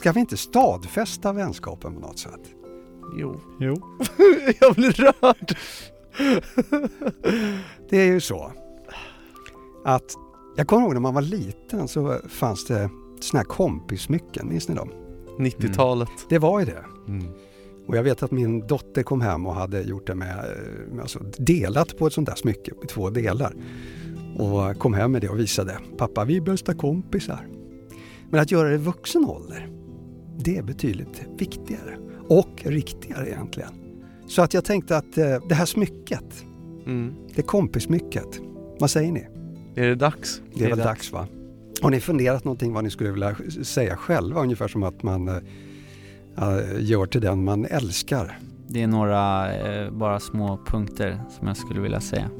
[0.00, 2.40] Ska vi inte stadfästa vänskapen på något sätt?
[3.16, 3.40] Jo.
[3.60, 3.76] Jo.
[4.60, 5.56] jag blir rörd!
[7.90, 8.52] Det är ju så
[9.84, 10.14] att
[10.56, 14.74] jag kommer ihåg när man var liten så fanns det såna här kompismycken, minns ni
[14.74, 14.90] dem?
[15.38, 16.08] 90-talet.
[16.28, 16.84] Det var ju det.
[17.08, 17.26] Mm.
[17.86, 21.18] Och jag vet att min dotter kom hem och hade gjort det med, eh, alltså
[21.38, 23.54] delat på ett sånt där smycke i två delar.
[24.38, 25.78] Och kom hem med det och visade.
[25.98, 27.48] Pappa, vi är bästa kompisar.
[28.30, 29.68] Men att göra det i vuxen ålder,
[30.38, 31.98] det är betydligt viktigare.
[32.28, 33.70] Och riktigare egentligen.
[34.28, 36.44] Så att jag tänkte att eh, det här smycket,
[36.86, 37.14] Mm.
[37.34, 38.40] det kompismycket,
[38.80, 39.26] vad säger ni?
[39.74, 40.42] Är det dags?
[40.54, 41.26] Det är väl dags va?
[41.82, 44.42] Har ni funderat någonting vad ni skulle vilja säga själva?
[44.42, 45.34] Ungefär som att man eh,
[46.78, 48.38] gör till den man älskar.
[48.68, 52.30] Det är några eh, bara små punkter som jag skulle vilja säga.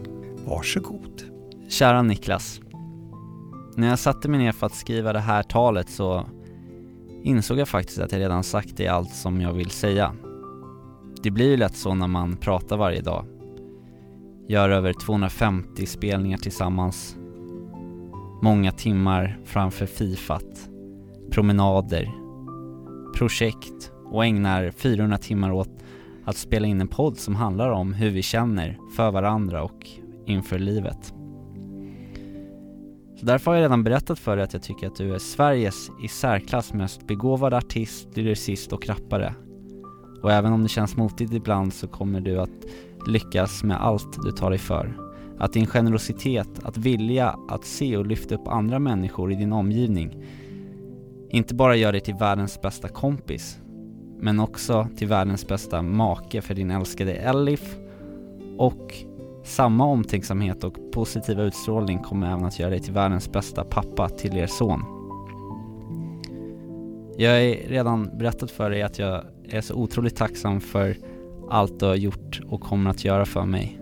[0.46, 1.22] Varsågod.
[1.68, 2.60] Kära Niklas.
[3.76, 6.26] När jag satte mig ner för att skriva det här talet så
[7.22, 10.12] insåg jag faktiskt att jag redan sagt det allt som jag vill säga.
[11.22, 13.26] Det blir ju lätt så när man pratar varje dag.
[14.48, 17.16] Gör över 250 spelningar tillsammans.
[18.42, 20.68] Många timmar framför Fifat.
[21.30, 22.23] Promenader.
[23.14, 25.70] Projekt och ägnar 400 timmar åt
[26.24, 29.88] att spela in en podd som handlar om hur vi känner för varandra och
[30.26, 31.14] inför livet.
[33.20, 35.90] Så därför har jag redan berättat för dig att jag tycker att du är Sveriges
[36.04, 39.34] i särklass mest begåvade artist, lyricist och rappare.
[40.22, 42.64] Och även om det känns motigt ibland så kommer du att
[43.06, 44.96] lyckas med allt du tar dig för.
[45.38, 50.24] Att din generositet, att vilja att se och lyfta upp andra människor i din omgivning
[51.34, 53.58] inte bara gör dig till världens bästa kompis,
[54.18, 57.76] men också till världens bästa make för din älskade Elif
[58.58, 58.94] och
[59.44, 64.36] samma omtänksamhet och positiva utstrålning kommer även att göra dig till världens bästa pappa till
[64.36, 64.82] er son.
[67.16, 70.96] Jag har redan berättat för dig att jag är så otroligt tacksam för
[71.50, 73.80] allt du har gjort och kommer att göra för mig.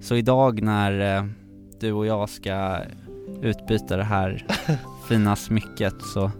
[0.00, 1.24] Så idag när eh,
[1.80, 2.78] du och jag ska
[3.42, 4.46] utbyta det här
[5.08, 6.30] fina smycket så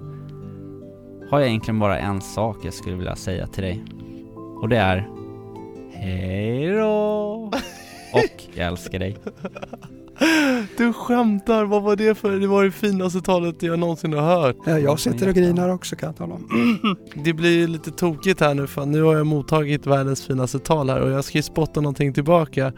[1.31, 3.85] har jag egentligen bara en sak jag skulle vilja säga till dig.
[4.61, 5.09] Och det är
[5.93, 7.51] Hej då!
[8.13, 9.17] Och jag älskar dig.
[10.77, 12.33] Du skämtar, vad var det för?
[12.33, 14.57] Det var det finaste talet jag någonsin har hört.
[14.67, 16.49] Ja, Jag sitter och grinar också kan jag tala om.
[17.25, 20.91] Det blir ju lite tokigt här nu för nu har jag mottagit världens finaste tal
[20.91, 22.73] här och jag ska ju spotta någonting tillbaka.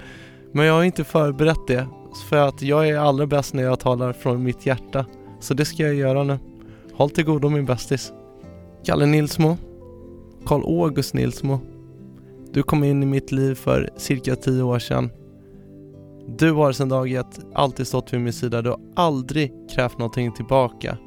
[0.53, 1.87] Men jag har inte förberett det
[2.29, 5.07] för att jag är allra bäst när jag talar från mitt hjärta.
[5.41, 6.39] Så det ska jag göra nu.
[6.93, 8.13] Håll till godo min bästis.
[8.85, 9.57] Kalle Nilsmo.
[10.47, 11.61] Karl August Nilsmo.
[12.53, 15.11] Du kom in i mitt liv för cirka tio år sedan.
[16.39, 18.63] Du har sedan dag ett alltid stått vid min sida.
[18.63, 20.99] Du har aldrig krävt någonting tillbaka.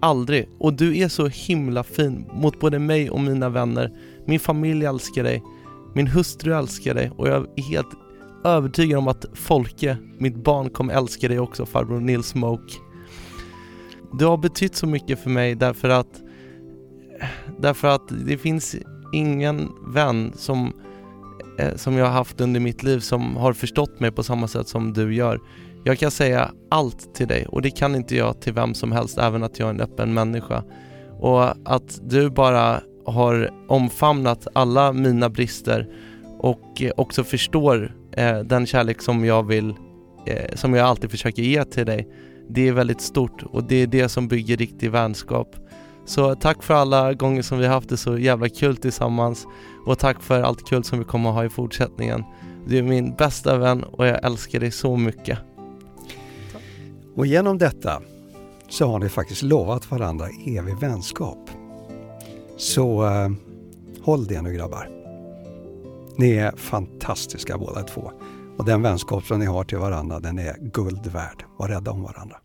[0.00, 0.48] Aldrig.
[0.58, 3.92] Och du är så himla fin mot både mig och mina vänner.
[4.24, 5.42] Min familj älskar dig.
[5.94, 7.88] Min hustru älskar dig och jag är helt
[8.44, 12.74] övertygad om att Folke, mitt barn, kommer älska dig också farbror Nils Smoke.
[14.18, 16.22] Du har betytt så mycket för mig därför att
[17.58, 18.76] Därför att det finns
[19.12, 20.72] ingen vän som,
[21.58, 24.68] eh, som jag har haft under mitt liv som har förstått mig på samma sätt
[24.68, 25.40] som du gör.
[25.84, 29.18] Jag kan säga allt till dig och det kan inte jag till vem som helst,
[29.18, 30.64] även att jag är en öppen människa.
[31.20, 35.88] Och att du bara har omfamnat alla mina brister
[36.38, 39.74] och eh, också förstår eh, den kärlek som jag vill,
[40.26, 42.08] eh, som jag alltid försöker ge till dig.
[42.48, 45.56] Det är väldigt stort och det är det som bygger riktig vänskap.
[46.04, 49.46] Så tack för alla gånger som vi har haft det så jävla kul tillsammans
[49.86, 52.24] och tack för allt kul som vi kommer att ha i fortsättningen.
[52.66, 55.38] Du är min bästa vän och jag älskar dig så mycket.
[57.16, 58.02] Och genom detta
[58.68, 61.50] så har ni faktiskt lovat varandra evig vänskap.
[62.56, 63.28] Så eh,
[64.02, 64.90] håll det nu grabbar.
[66.16, 68.12] Ni är fantastiska båda två.
[68.58, 71.44] Och den vänskap som ni har till varandra den är guld värd.
[71.58, 72.36] Var rädda om varandra.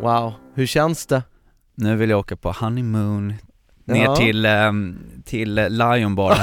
[0.00, 1.22] Wow, hur känns det?
[1.74, 3.34] Nu vill jag åka på honeymoon
[3.84, 4.16] ner Ja.
[4.16, 6.30] till, ehm, till Lion Bar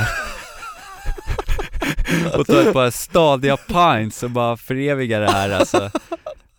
[2.40, 5.90] och ta ett par stadiga pints och bara föreviga det här alltså.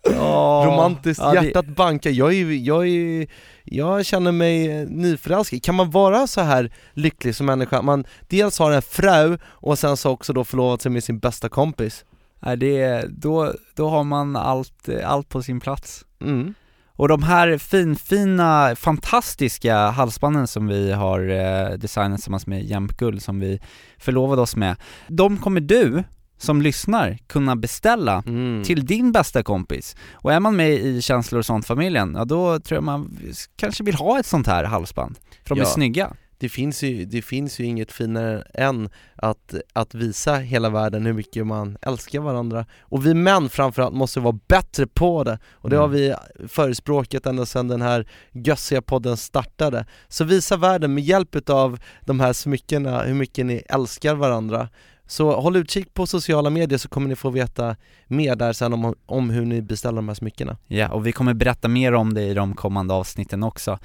[0.05, 2.09] Ja, Romantiskt, ja, det- hjärtat bankar.
[2.09, 3.27] Jag, är, jag, är,
[3.63, 5.63] jag känner mig eh, nyförälskad.
[5.63, 7.81] Kan man vara så här lycklig som människa?
[7.81, 11.49] Man dels har en fru och sen så också då förlovat sig med sin bästa
[11.49, 12.05] kompis.
[12.39, 16.05] Nej, det är, då, då har man allt, allt på sin plats.
[16.21, 16.53] Mm.
[16.97, 23.21] Och de här finfina, fantastiska halsbanden som vi har eh, designat tillsammans med Jämt Guld
[23.23, 23.59] som vi
[23.97, 24.75] förlovade oss med,
[25.07, 26.03] de kommer du
[26.37, 28.63] som lyssnar kunna beställa Mm.
[28.63, 29.95] till din bästa kompis.
[30.13, 33.17] Och är man med i Känslor och sånt-familjen, ja då tror jag man
[33.55, 35.69] kanske vill ha ett sånt här halsband, för de är Ja.
[35.69, 36.13] snygga.
[36.37, 41.13] Det finns, ju, det finns ju inget finare än att, att visa hela världen hur
[41.13, 42.65] mycket man älskar varandra.
[42.81, 45.39] Och vi män framförallt måste vara bättre på det.
[45.53, 45.81] Och det Mm.
[45.81, 46.15] har vi
[46.47, 49.85] förespråkat ända sedan den här gössiga podden startade.
[50.07, 54.69] Så visa världen med hjälp av de här smyckena hur mycket ni älskar varandra.
[55.07, 57.75] Så håll utkik på sociala medier så kommer ni få veta
[58.07, 60.57] mer där sen om, om hur ni beställer de här smyckena.
[60.67, 63.79] Ja, och vi kommer berätta mer om det i de kommande avsnitten också.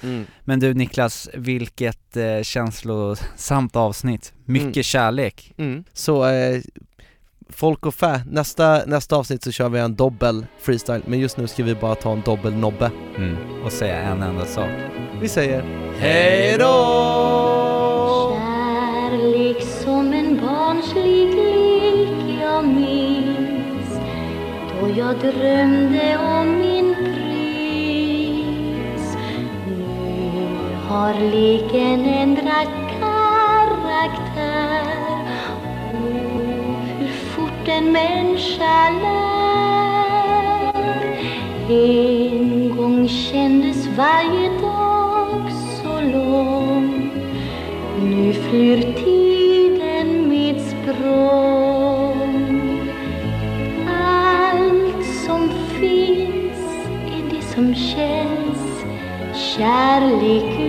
[0.45, 4.33] Men du Niklas, vilket eh, känslosamt avsnitt.
[4.45, 4.83] Mycket Mm.
[4.83, 5.53] kärlek.
[5.57, 5.85] Mm.
[5.93, 6.61] Så eh,
[7.49, 11.47] folk och fä, nästa, nästa avsnitt så kör vi en dobbel freestyle men just nu
[11.47, 12.91] ska vi bara ta en dobbel nobbe.
[13.17, 13.37] Mm.
[13.65, 14.71] Och säga en enda sak.
[15.21, 15.63] Vi säger
[15.99, 17.50] hej då!
[20.81, 24.01] En barnslig lek jag minns
[24.71, 28.37] Då jag drömde om min prins.
[29.67, 32.69] Nu har leken ändrat
[33.01, 34.41] karaktär.
[35.53, 39.41] Och hur fort en människa lär.
[41.69, 45.51] En gång kändes varje dag
[45.83, 47.11] så lång.
[48.03, 49.40] Nu flyr tiden
[52.27, 52.89] med
[53.89, 55.51] Allt som
[55.81, 58.85] finns är det som känns.
[59.35, 60.61] Kärlek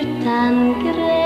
[0.00, 1.25] utan gräns.